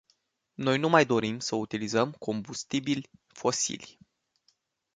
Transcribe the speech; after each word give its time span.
Noi 0.57 0.77
nu 0.77 0.89
mai 0.89 1.05
dorim 1.05 1.39
să 1.39 1.55
utilizăm 1.55 2.11
combustibili 2.11 3.09
fosili. 3.27 3.97